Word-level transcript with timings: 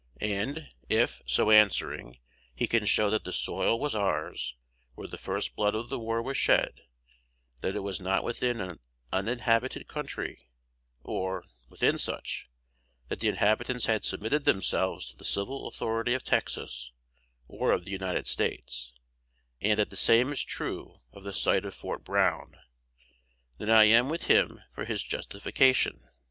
And 0.19 0.71
if, 0.89 1.21
so 1.27 1.51
answering, 1.51 2.17
he 2.55 2.65
can 2.65 2.85
show 2.87 3.11
that 3.11 3.23
the 3.23 3.31
soil 3.31 3.79
was 3.79 3.93
ours 3.93 4.55
where 4.95 5.07
the 5.07 5.15
first 5.19 5.55
blood 5.55 5.75
of 5.75 5.89
the 5.89 5.99
war 5.99 6.23
was 6.23 6.37
shed; 6.37 6.81
that 7.59 7.75
it 7.75 7.81
was 7.83 8.01
not 8.01 8.23
within 8.23 8.59
an 8.61 8.79
inhabited 9.13 9.87
country, 9.87 10.49
or, 11.03 11.41
if 11.41 11.51
within 11.69 11.99
such, 11.99 12.49
that 13.09 13.19
the 13.19 13.27
inhabitants 13.27 13.85
had 13.85 14.03
submitted 14.03 14.43
themselves 14.45 15.11
to 15.11 15.17
the 15.17 15.23
civil 15.23 15.67
authority 15.67 16.15
of 16.15 16.23
Texas, 16.23 16.91
or 17.47 17.71
of 17.71 17.85
the 17.85 17.91
United 17.91 18.25
States, 18.25 18.93
and 19.61 19.77
that 19.77 19.91
the 19.91 19.95
same 19.95 20.31
is 20.33 20.43
true 20.43 20.99
of 21.13 21.21
the 21.21 21.31
site 21.31 21.63
of 21.63 21.75
Fort 21.75 22.03
Brown, 22.03 22.57
then 23.59 23.69
I 23.69 23.83
am 23.83 24.09
with 24.09 24.25
him 24.25 24.61
for 24.73 24.83
his 24.85 25.03
justification. 25.03 26.09